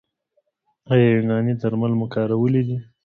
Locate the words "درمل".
1.61-1.91